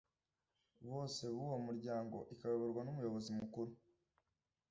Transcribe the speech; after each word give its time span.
bose 0.89 1.21
b’uwo 1.33 1.57
muryango 1.67 2.17
ikayoborwa 2.33 2.81
n’umuyobozi 2.83 3.29
mukuru 3.39 3.71